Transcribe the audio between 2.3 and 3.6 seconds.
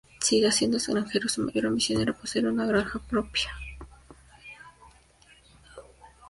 una granja propia.